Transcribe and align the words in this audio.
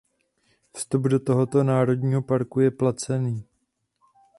Vstup 0.73 1.01
do 1.09 1.19
tohoto 1.19 1.63
národního 1.63 2.21
parku 2.21 2.59
je 2.59 2.71
placený. 2.71 3.47